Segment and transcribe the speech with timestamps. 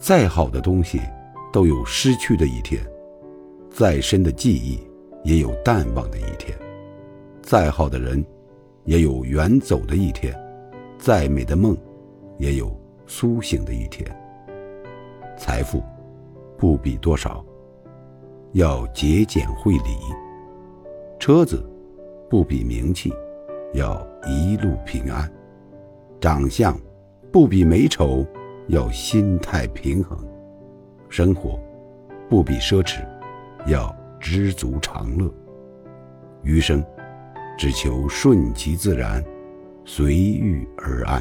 [0.00, 0.98] 再好的东西，
[1.52, 2.80] 都有失去的一天；
[3.68, 4.80] 再深的记忆，
[5.24, 6.56] 也有淡忘的一天；
[7.42, 8.24] 再好的人，
[8.84, 10.32] 也有远走的一天；
[10.98, 11.76] 再美的梦，
[12.38, 12.74] 也有
[13.06, 14.10] 苏醒的一天。
[15.36, 15.82] 财富
[16.56, 17.44] 不比多少，
[18.52, 19.98] 要节俭会礼；
[21.18, 21.62] 车子
[22.30, 23.12] 不比名气，
[23.74, 25.28] 要一路平安；
[26.22, 26.74] 长相
[27.30, 28.24] 不比美丑。
[28.70, 30.16] 要心态平衡，
[31.08, 31.58] 生活
[32.28, 33.04] 不比奢侈，
[33.66, 35.28] 要知足常乐。
[36.44, 36.84] 余生
[37.58, 39.24] 只求顺其自然，
[39.84, 41.20] 随遇而安。